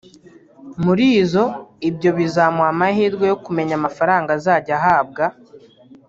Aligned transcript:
murizo 0.83 1.43
ibyo 1.89 2.09
bizamuha 2.17 2.69
amahirwe 2.73 3.25
yo 3.31 3.37
kumenya 3.43 3.73
amafaranga 3.79 4.29
azajya 4.37 4.73
ahabwa 4.79 5.25